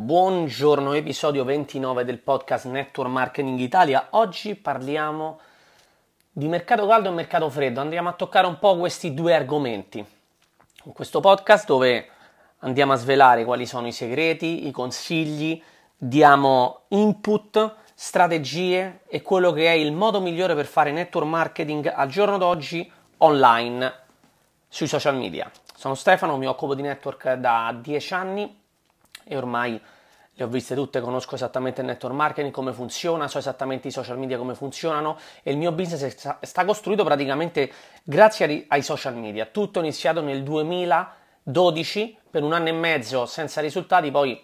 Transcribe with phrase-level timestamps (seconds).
[0.00, 4.06] Buongiorno, episodio 29 del podcast Network Marketing Italia.
[4.10, 5.40] Oggi parliamo
[6.30, 7.80] di mercato caldo e mercato freddo.
[7.80, 9.98] Andiamo a toccare un po' questi due argomenti.
[10.84, 12.10] In questo podcast dove
[12.58, 15.60] andiamo a svelare quali sono i segreti, i consigli,
[15.96, 22.08] diamo input, strategie e quello che è il modo migliore per fare network marketing al
[22.08, 23.92] giorno d'oggi online
[24.68, 25.50] sui social media.
[25.74, 28.57] Sono Stefano, mi occupo di network da 10 anni
[29.28, 29.80] e ormai
[30.38, 34.16] le ho viste tutte, conosco esattamente il network marketing, come funziona, so esattamente i social
[34.18, 37.72] media come funzionano e il mio business sta costruito praticamente
[38.04, 39.46] grazie ai social media.
[39.46, 44.40] Tutto iniziato nel 2012, per un anno e mezzo senza risultati, poi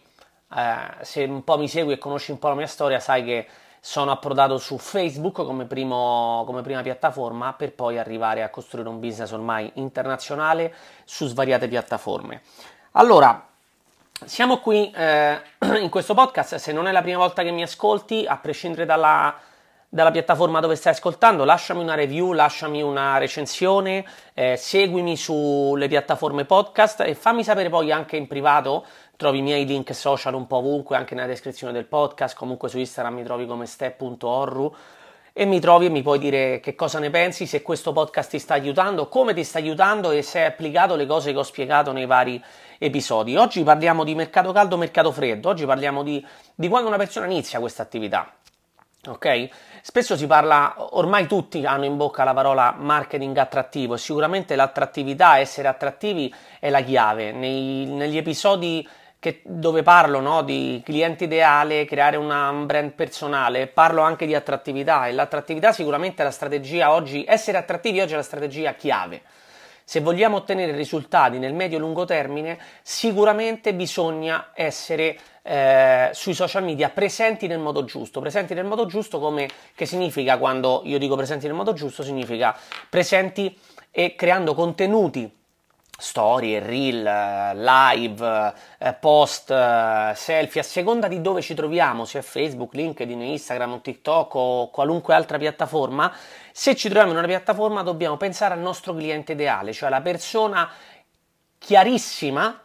[0.52, 3.46] eh, se un po' mi segui e conosci un po' la mia storia sai che
[3.78, 8.98] sono approdato su Facebook come, primo, come prima piattaforma per poi arrivare a costruire un
[8.98, 12.40] business ormai internazionale su svariate piattaforme.
[12.92, 13.46] Allora,
[14.26, 15.40] siamo qui eh,
[15.80, 19.34] in questo podcast, se non è la prima volta che mi ascolti, a prescindere dalla,
[19.88, 26.44] dalla piattaforma dove stai ascoltando, lasciami una review, lasciami una recensione, eh, seguimi sulle piattaforme
[26.44, 28.84] podcast e fammi sapere poi anche in privato,
[29.16, 32.78] trovi i miei link social un po' ovunque, anche nella descrizione del podcast, comunque su
[32.78, 34.74] Instagram mi trovi come step.orru
[35.36, 38.38] e mi trovi e mi puoi dire che cosa ne pensi, se questo podcast ti
[38.38, 41.90] sta aiutando, come ti sta aiutando e se hai applicato le cose che ho spiegato
[41.90, 42.40] nei vari
[42.78, 43.36] episodi.
[43.36, 46.24] Oggi parliamo di mercato caldo, mercato freddo, oggi parliamo di,
[46.54, 48.32] di quando una persona inizia questa attività.
[49.08, 49.48] Ok?
[49.82, 55.38] Spesso si parla, ormai tutti hanno in bocca la parola marketing attrattivo e sicuramente l'attrattività,
[55.38, 57.32] essere attrattivi è la chiave.
[57.32, 58.88] Nei, negli episodi
[59.24, 64.34] che, dove parlo no, di cliente ideale, creare una, un brand personale, parlo anche di
[64.34, 69.22] attrattività e l'attrattività sicuramente è la strategia oggi, essere attrattivi oggi è la strategia chiave.
[69.82, 77.46] Se vogliamo ottenere risultati nel medio-lungo termine, sicuramente bisogna essere eh, sui social media presenti
[77.46, 78.20] nel modo giusto.
[78.20, 82.54] Presenti nel modo giusto come che significa quando io dico presenti nel modo giusto, significa
[82.90, 83.58] presenti
[83.90, 85.43] e creando contenuti
[85.96, 87.02] storie, reel,
[87.54, 93.80] live, eh, post, eh, selfie, a seconda di dove ci troviamo, sia Facebook, LinkedIn, Instagram,
[93.80, 96.12] TikTok o qualunque altra piattaforma,
[96.52, 100.68] se ci troviamo in una piattaforma dobbiamo pensare al nostro cliente ideale, cioè la persona
[101.58, 102.60] chiarissima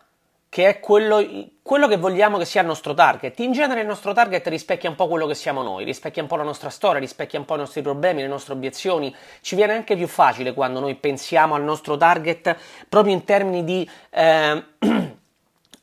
[0.49, 1.23] che è quello,
[1.61, 3.37] quello, che vogliamo che sia il nostro target.
[3.39, 6.37] In genere il nostro target rispecchia un po' quello che siamo noi, rispecchia un po'
[6.37, 9.15] la nostra storia, rispecchia un po' i nostri problemi, le nostre obiezioni.
[9.41, 12.57] Ci viene anche più facile quando noi pensiamo al nostro target
[12.89, 14.63] proprio in termini di eh,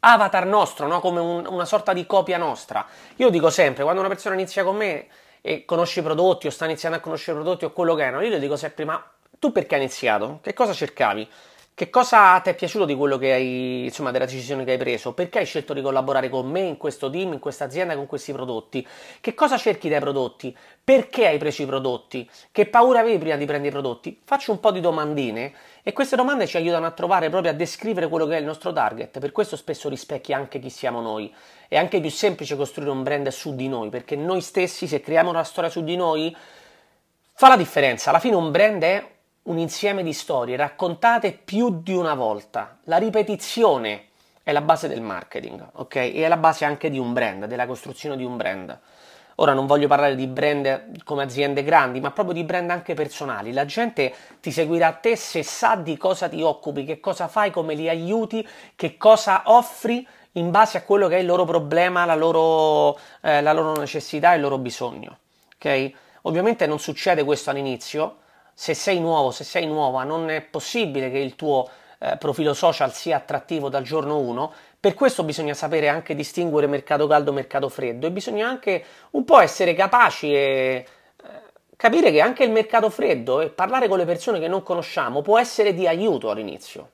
[0.01, 0.99] avatar nostro, no?
[0.99, 2.85] come un, una sorta di copia nostra.
[3.17, 5.07] Io dico sempre, quando una persona inizia con me
[5.43, 8.11] e conosce i prodotti o sta iniziando a conoscere i prodotti o quello che è,
[8.11, 9.01] io le dico sempre, ma
[9.39, 10.41] tu perché hai iniziato?
[10.43, 11.29] Che cosa cercavi?
[11.77, 15.13] Che cosa ti è piaciuto di quello che hai, insomma, della decisione che hai preso?
[15.13, 18.33] Perché hai scelto di collaborare con me in questo team, in questa azienda, con questi
[18.33, 18.89] prodotti?
[19.21, 20.57] Che cosa cerchi dai prodotti?
[20.83, 22.27] Perché hai preso i prodotti?
[22.51, 24.19] Che paura avevi prima di prendere i prodotti?
[24.25, 28.09] Faccio un po' di domandine e queste domande ci aiutano a trovare proprio a descrivere
[28.09, 29.19] quello che è il nostro target.
[29.19, 31.31] Per questo spesso rispecchia anche chi siamo noi.
[31.69, 35.29] È anche più semplice costruire un brand su di noi, perché noi stessi, se creiamo
[35.29, 36.35] una storia su di noi,
[37.35, 38.09] fa la differenza.
[38.09, 39.15] Alla fine un brand è
[39.47, 42.79] un insieme di storie raccontate più di una volta.
[42.85, 44.07] La ripetizione
[44.43, 45.95] è la base del marketing, ok?
[45.97, 48.79] E è la base anche di un brand, della costruzione di un brand.
[49.37, 53.53] Ora non voglio parlare di brand come aziende grandi, ma proprio di brand anche personali.
[53.53, 57.51] La gente ti seguirà a te se sa di cosa ti occupi, che cosa fai,
[57.51, 62.05] come li aiuti, che cosa offri in base a quello che è il loro problema,
[62.05, 65.19] la loro, eh, la loro necessità e il loro bisogno.
[65.55, 65.91] Ok?
[66.23, 68.17] Ovviamente non succede questo all'inizio,
[68.59, 71.69] se sei nuovo, se sei nuova, non è possibile che il tuo
[71.99, 74.53] eh, profilo social sia attrattivo dal giorno 1.
[74.81, 79.25] Per questo bisogna sapere anche distinguere mercato caldo e mercato freddo e bisogna anche un
[79.25, 80.87] po' essere capaci e eh,
[81.77, 85.39] capire che anche il mercato freddo e parlare con le persone che non conosciamo può
[85.39, 86.91] essere di aiuto all'inizio.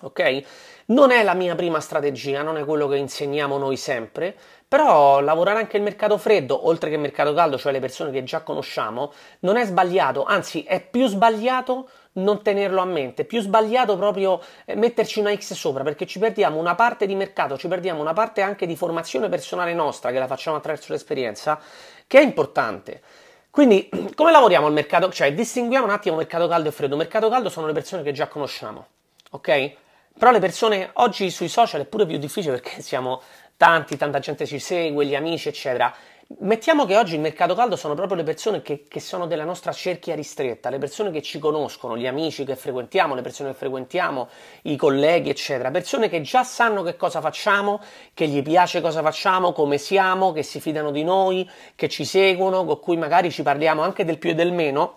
[0.00, 0.42] Ok?
[0.90, 4.34] Non è la mia prima strategia, non è quello che insegniamo noi sempre,
[4.66, 8.24] però lavorare anche il mercato freddo, oltre che il mercato caldo, cioè le persone che
[8.24, 13.98] già conosciamo, non è sbagliato, anzi è più sbagliato non tenerlo a mente, più sbagliato
[13.98, 18.00] proprio eh, metterci una X sopra, perché ci perdiamo una parte di mercato, ci perdiamo
[18.00, 21.60] una parte anche di formazione personale nostra, che la facciamo attraverso l'esperienza,
[22.06, 23.02] che è importante.
[23.50, 25.10] Quindi, come lavoriamo al mercato?
[25.12, 26.96] Cioè, distinguiamo un attimo mercato caldo e freddo.
[26.96, 28.86] Mercato caldo sono le persone che già conosciamo,
[29.32, 29.86] ok?
[30.18, 33.22] Però le persone oggi sui social è pure più difficile perché siamo
[33.56, 35.94] tanti, tanta gente ci segue, gli amici, eccetera.
[36.40, 39.72] Mettiamo che oggi il mercato caldo sono proprio le persone che, che, sono della nostra
[39.72, 44.28] cerchia ristretta, le persone che ci conoscono, gli amici che frequentiamo, le persone che frequentiamo,
[44.62, 45.70] i colleghi, eccetera.
[45.70, 47.80] Persone che già sanno che cosa facciamo,
[48.12, 52.64] che gli piace cosa facciamo, come siamo, che si fidano di noi, che ci seguono,
[52.66, 54.96] con cui magari ci parliamo anche del più e del meno,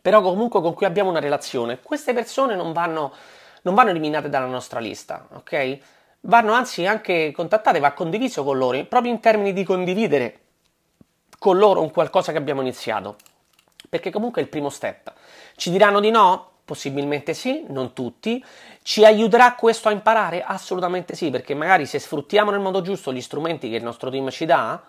[0.00, 1.80] però comunque con cui abbiamo una relazione.
[1.82, 3.12] Queste persone non vanno,
[3.62, 5.78] non vanno eliminate dalla nostra lista, ok?
[6.20, 10.38] Vanno anzi anche contattate, va condiviso con loro, proprio in termini di condividere
[11.38, 13.16] con loro un qualcosa che abbiamo iniziato.
[13.88, 15.12] Perché comunque è il primo step.
[15.56, 16.50] Ci diranno di no?
[16.64, 18.42] Possibilmente sì, non tutti.
[18.82, 20.42] Ci aiuterà questo a imparare?
[20.42, 24.30] Assolutamente sì, perché magari se sfruttiamo nel modo giusto gli strumenti che il nostro team
[24.30, 24.80] ci dà,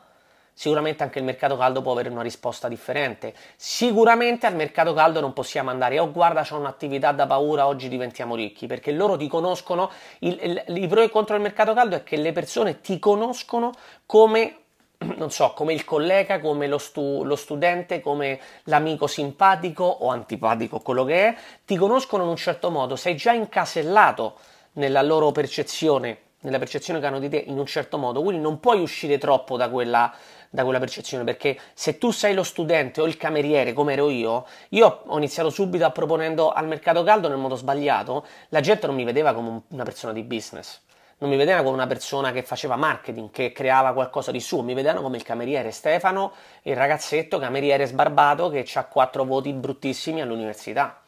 [0.53, 3.33] sicuramente anche il mercato caldo può avere una risposta differente.
[3.55, 8.35] Sicuramente al mercato caldo non possiamo andare, oh guarda c'ho un'attività da paura, oggi diventiamo
[8.35, 9.89] ricchi, perché loro ti conoscono,
[10.19, 13.71] il, il, il pro e contro il mercato caldo è che le persone ti conoscono
[14.05, 14.57] come
[15.17, 20.79] non so, come il collega, come lo, stu- lo, studente, come l'amico simpatico o antipatico,
[20.79, 21.35] quello che è,
[21.65, 24.35] ti conoscono in un certo modo, sei già incasellato
[24.73, 28.59] nella loro percezione, nella percezione che hanno di te in un certo modo, quindi non
[28.59, 30.13] puoi uscire troppo da quella,
[30.53, 34.45] da quella percezione, perché se tu sei lo studente o il cameriere, come ero io,
[34.69, 38.95] io ho iniziato subito a proponendo al mercato caldo nel modo sbagliato, la gente non
[38.95, 40.81] mi vedeva come una persona di business
[41.19, 44.73] non mi vedevano come una persona che faceva marketing, che creava qualcosa di suo, mi
[44.73, 46.33] vedevano come il cameriere Stefano,
[46.63, 51.01] il ragazzetto cameriere sbarbato che ha quattro voti bruttissimi all'università.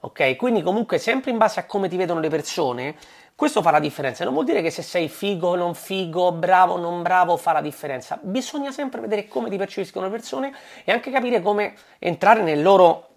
[0.00, 0.36] Ok?
[0.36, 2.94] Quindi comunque sempre in base a come ti vedono le persone,
[3.38, 4.24] questo fa la differenza.
[4.24, 8.18] Non vuol dire che se sei figo, non figo, bravo, non bravo, fa la differenza.
[8.20, 10.52] Bisogna sempre vedere come ti percepiscono le persone
[10.82, 13.10] e anche capire come entrare nel loro,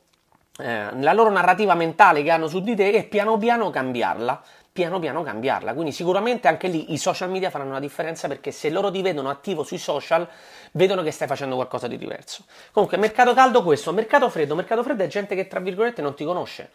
[0.59, 4.99] eh, nella loro narrativa mentale che hanno su di te e piano piano cambiarla piano
[4.99, 5.73] piano cambiarla.
[5.73, 9.31] Quindi sicuramente anche lì i social media faranno la differenza perché se loro ti vedono
[9.31, 10.27] attivo sui social,
[10.73, 12.45] vedono che stai facendo qualcosa di diverso.
[12.71, 16.23] Comunque, mercato caldo questo, mercato freddo, mercato freddo è gente che tra virgolette non ti
[16.23, 16.69] conosce.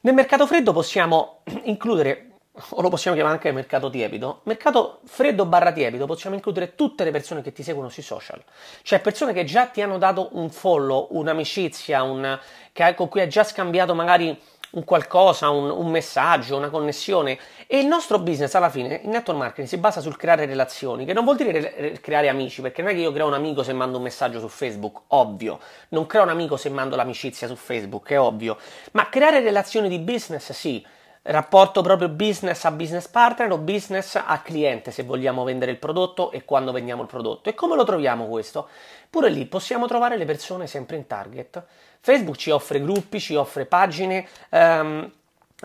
[0.00, 2.35] Nel mercato freddo possiamo includere
[2.70, 7.10] o lo possiamo chiamare anche mercato tiepido, mercato freddo barra tiepido, possiamo includere tutte le
[7.10, 8.42] persone che ti seguono sui social,
[8.82, 12.38] cioè persone che già ti hanno dato un follow, un'amicizia, un,
[12.72, 14.38] che, con cui hai già scambiato magari
[14.70, 17.38] un qualcosa, un, un, messaggio, una connessione.
[17.66, 21.12] E il nostro business alla fine, il network marketing, si basa sul creare relazioni, che
[21.12, 23.72] non vuol dire re- creare amici, perché non è che io creo un amico se
[23.72, 25.58] mando un messaggio su Facebook, ovvio.
[25.90, 28.58] Non creo un amico se mando l'amicizia su Facebook, è ovvio.
[28.92, 30.84] Ma creare relazioni di business, sì.
[31.28, 36.30] Rapporto proprio business a business partner o business a cliente se vogliamo vendere il prodotto
[36.30, 37.48] e quando vendiamo il prodotto.
[37.48, 38.68] E come lo troviamo questo?
[39.10, 41.64] Pure lì possiamo trovare le persone sempre in target.
[41.98, 44.24] Facebook ci offre gruppi, ci offre pagine.
[44.50, 45.10] Um,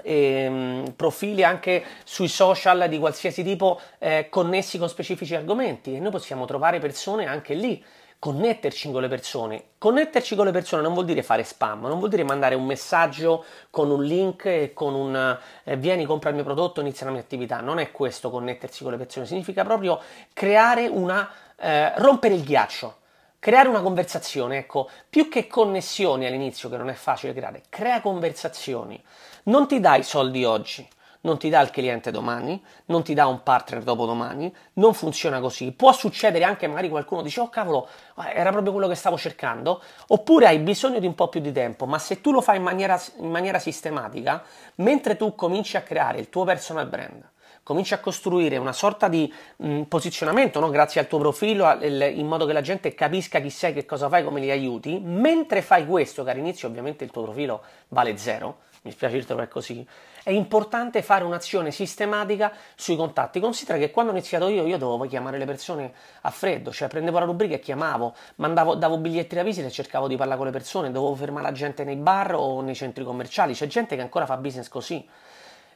[0.02, 6.00] e, um, profili anche sui social di qualsiasi tipo eh, connessi con specifici argomenti e
[6.00, 7.84] noi possiamo trovare persone anche lì
[8.22, 9.64] connetterci con le persone.
[9.80, 13.44] Connetterci con le persone non vuol dire fare spam, non vuol dire mandare un messaggio
[13.72, 17.22] con un link e con un eh, vieni, compra il mio prodotto, inizia la mia
[17.22, 17.62] attività.
[17.62, 20.00] Non è questo connettersi con le persone, significa proprio
[20.34, 22.98] creare una eh, rompere il ghiaccio
[23.40, 29.04] creare una conversazione, ecco, più che connessioni all'inizio, che non è facile creare, crea conversazioni.
[29.46, 30.88] Non ti dai soldi oggi,
[31.22, 35.72] non ti dà il cliente domani, non ti dà un partner dopodomani, non funziona così.
[35.72, 37.88] Può succedere anche magari qualcuno dice "Oh cavolo,
[38.34, 41.86] era proprio quello che stavo cercando", oppure hai bisogno di un po' più di tempo,
[41.86, 44.44] ma se tu lo fai in maniera, in maniera sistematica,
[44.76, 47.30] mentre tu cominci a creare il tuo personal brand,
[47.64, 50.70] cominci a costruire una sorta di mh, posizionamento, no?
[50.70, 54.24] grazie al tuo profilo, in modo che la gente capisca chi sei, che cosa fai,
[54.24, 58.92] come li aiuti, mentre fai questo, che all'inizio ovviamente il tuo profilo vale zero, mi
[58.92, 59.86] spiace dirtelo è così,
[60.24, 63.40] è importante fare un'azione sistematica sui contatti.
[63.40, 67.20] Considera che quando ho iniziato io, io dovevo chiamare le persone a freddo, cioè prendevo
[67.20, 70.52] la rubrica e chiamavo, mandavo, davo biglietti da visita e cercavo di parlare con le
[70.52, 74.26] persone, dovevo fermare la gente nei bar o nei centri commerciali, c'è gente che ancora
[74.26, 75.08] fa business così.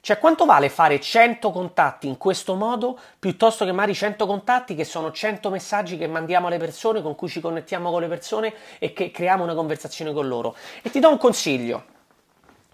[0.01, 4.83] Cioè, quanto vale fare 100 contatti in questo modo piuttosto che magari 100 contatti che
[4.83, 8.93] sono 100 messaggi che mandiamo alle persone, con cui ci connettiamo con le persone e
[8.93, 10.55] che creiamo una conversazione con loro?
[10.83, 11.93] E ti do un consiglio.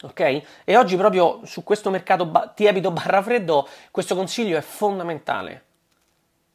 [0.03, 0.41] Ok?
[0.63, 5.65] E oggi proprio su questo mercato ba- tiepido barra freddo questo consiglio è fondamentale.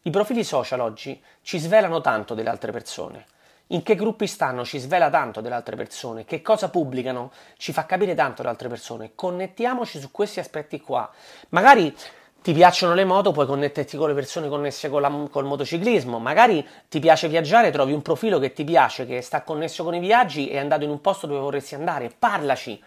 [0.03, 3.26] I profili social oggi ci svelano tanto delle altre persone
[3.71, 7.85] in che gruppi stanno ci svela tanto delle altre persone, che cosa pubblicano ci fa
[7.87, 9.12] capire tanto delle altre persone.
[9.15, 11.11] Connettiamoci su questi aspetti qua.
[11.49, 11.95] Magari
[12.43, 16.21] ti piacciono le moto, puoi connetterti con le persone connesse con la, col motociclismo.
[16.21, 19.99] Magari ti piace viaggiare, trovi un profilo che ti piace, che sta connesso con i
[19.99, 22.12] viaggi e è andato in un posto dove vorresti andare.
[22.17, 22.81] Parlaci.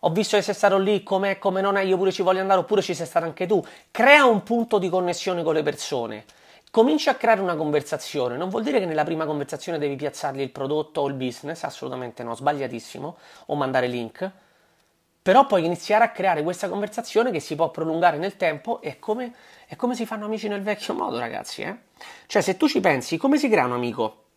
[0.00, 2.60] Ho visto che sei stato lì, com'è, come non è, io pure ci voglio andare,
[2.60, 3.64] oppure ci sei stato anche tu.
[3.90, 6.24] Crea un punto di connessione con le persone
[6.70, 8.36] cominci a creare una conversazione.
[8.36, 12.22] Non vuol dire che nella prima conversazione devi piazzargli il prodotto o il business, assolutamente
[12.22, 14.30] no, sbagliatissimo, o mandare link.
[15.20, 19.34] Però puoi iniziare a creare questa conversazione che si può prolungare nel tempo e come,
[19.66, 21.62] è come si fanno amici nel vecchio modo, ragazzi.
[21.62, 21.76] Eh?
[22.26, 24.27] Cioè, se tu ci pensi, come si crea un amico?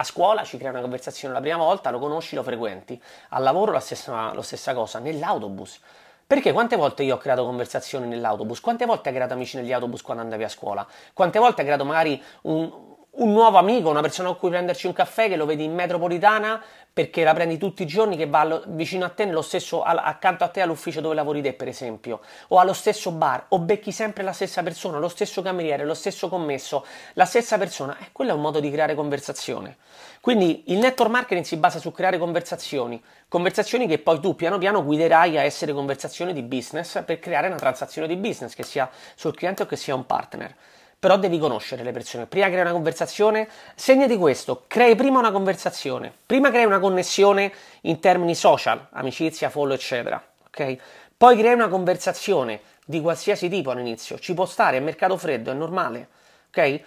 [0.00, 3.00] A scuola ci crea una conversazione la prima volta, lo conosci, lo frequenti.
[3.30, 4.98] Al lavoro la stessa, la stessa cosa.
[4.98, 5.80] Nell'autobus
[6.28, 8.60] perché quante volte io ho creato conversazioni nell'autobus?
[8.60, 10.86] Quante volte hai creato amici negli autobus quando andavi a scuola?
[11.14, 12.70] Quante volte hai creato magari un,
[13.18, 16.62] un nuovo amico, una persona con cui prenderci un caffè che lo vedi in metropolitana
[16.92, 19.98] perché la prendi tutti i giorni che va allo, vicino a te, nello stesso, al,
[19.98, 23.92] accanto a te all'ufficio dove lavori te, per esempio, o allo stesso bar, o becchi
[23.92, 28.08] sempre la stessa persona, lo stesso cameriere, lo stesso commesso, la stessa persona, e eh,
[28.10, 29.76] quello è un modo di creare conversazione.
[30.20, 34.82] Quindi il network marketing si basa su creare conversazioni, conversazioni che poi tu piano piano
[34.82, 39.36] guiderai a essere conversazioni di business per creare una transazione di business, che sia sul
[39.36, 40.54] cliente o che sia un partner
[40.98, 42.26] però devi conoscere le persone.
[42.26, 47.52] Prima crei una conversazione, segnati questo, crei prima una conversazione, prima crei una connessione
[47.82, 50.76] in termini social, amicizia, follow, eccetera, ok?
[51.16, 55.54] Poi crei una conversazione di qualsiasi tipo all'inizio, ci può stare, è mercato freddo, è
[55.54, 56.08] normale,
[56.48, 56.80] ok?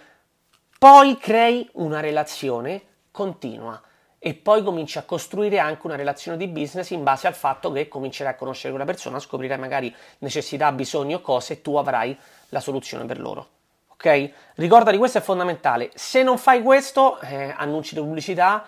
[0.78, 3.80] Poi crei una relazione continua
[4.18, 7.88] e poi cominci a costruire anche una relazione di business in base al fatto che
[7.88, 12.16] comincerai a conoscere quella persona, scoprirai magari necessità, bisogni o cose e tu avrai
[12.50, 13.48] la soluzione per loro
[14.02, 14.30] ok?
[14.56, 15.90] Ricorda di questo è fondamentale.
[15.94, 18.64] Se non fai questo, eh, annunci di pubblicità,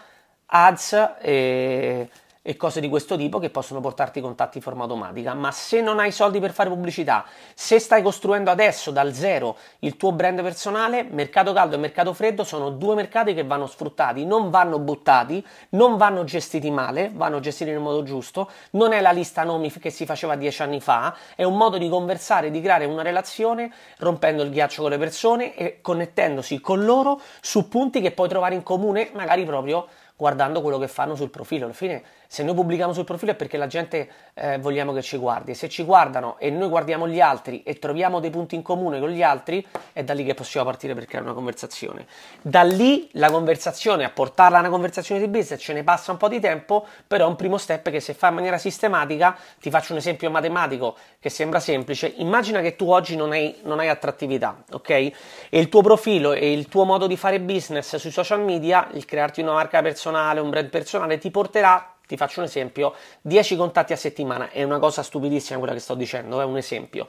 [0.47, 2.09] ads e
[2.47, 5.33] e cose di questo tipo che possono portarti contatti in forma automatica.
[5.33, 7.25] Ma se non hai soldi per fare pubblicità,
[7.55, 12.45] se stai costruendo adesso dal zero il tuo brand personale, mercato caldo e mercato freddo
[12.45, 17.71] sono due mercati che vanno sfruttati, non vanno buttati, non vanno gestiti male, vanno gestiti
[17.71, 18.51] nel modo giusto.
[18.73, 21.89] Non è la lista nomi che si faceva dieci anni fa, è un modo di
[21.89, 27.19] conversare, di creare una relazione rompendo il ghiaccio con le persone e connettendosi con loro
[27.41, 31.65] su punti che puoi trovare in comune, magari proprio guardando quello che fanno sul profilo.
[31.65, 35.17] Alla fine, se noi pubblichiamo sul profilo è perché la gente eh, vogliamo che ci
[35.17, 35.55] guardi.
[35.55, 39.11] Se ci guardano e noi guardiamo gli altri e troviamo dei punti in comune con
[39.11, 42.07] gli altri, è da lì che possiamo partire per creare una conversazione.
[42.43, 46.17] Da lì la conversazione, a portarla a una conversazione di business, ce ne passa un
[46.17, 49.71] po' di tempo, però è un primo step che se fa in maniera sistematica, ti
[49.71, 53.89] faccio un esempio matematico che sembra semplice, immagina che tu oggi non hai, non hai
[53.89, 54.91] attrattività, ok?
[54.91, 55.13] E
[55.51, 59.41] il tuo profilo e il tuo modo di fare business sui social media, il crearti
[59.41, 62.93] una marca personale, personale, un brand personale ti porterà ti faccio un esempio,
[63.23, 67.07] 10 contatti a settimana, è una cosa stupidissima quella che sto dicendo, è un esempio.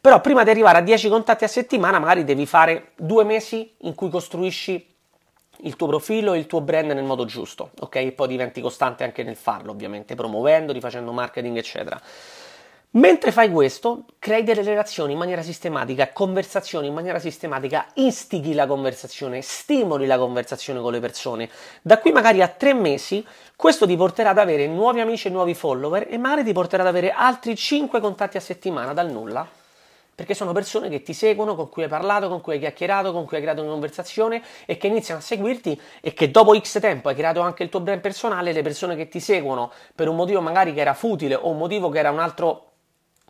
[0.00, 3.94] Però prima di arrivare a 10 contatti a settimana magari devi fare due mesi in
[3.94, 4.94] cui costruisci
[5.64, 7.96] il tuo profilo e il tuo brand nel modo giusto, ok?
[7.96, 12.00] E poi diventi costante anche nel farlo, ovviamente, promuovendo, rifacendo marketing, eccetera.
[12.92, 18.66] Mentre fai questo, crei delle relazioni in maniera sistematica, conversazioni in maniera sistematica, instighi la
[18.66, 21.50] conversazione, stimoli la conversazione con le persone.
[21.82, 23.22] Da qui magari a tre mesi
[23.54, 26.88] questo ti porterà ad avere nuovi amici e nuovi follower e magari ti porterà ad
[26.88, 29.46] avere altri 5 contatti a settimana dal nulla.
[30.14, 33.26] Perché sono persone che ti seguono, con cui hai parlato, con cui hai chiacchierato, con
[33.26, 37.10] cui hai creato una conversazione e che iniziano a seguirti e che dopo X tempo
[37.10, 40.40] hai creato anche il tuo brand personale, le persone che ti seguono per un motivo
[40.40, 42.67] magari che era futile o un motivo che era un altro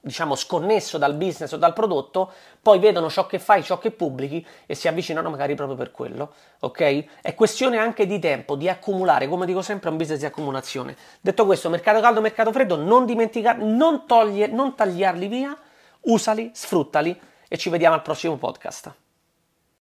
[0.00, 4.45] diciamo sconnesso dal business o dal prodotto, poi vedono ciò che fai, ciò che pubblichi
[4.67, 7.21] e si avvicinano magari proprio per quello, ok?
[7.23, 10.97] È questione anche di tempo, di accumulare, come dico sempre, è un business di accumulazione.
[11.21, 15.57] Detto questo, mercato caldo, mercato freddo, non dimenticare, non, toglie, non tagliarli via,
[16.02, 19.08] usali, sfruttali e ci vediamo al prossimo podcast.